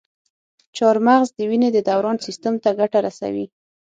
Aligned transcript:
چارمغز 0.77 1.29
د 1.35 1.39
وینې 1.49 1.69
د 1.73 1.77
دوران 1.89 2.17
سیستم 2.25 2.53
ته 2.63 2.69
ګټه 2.79 2.99
رسوي. 3.07 3.45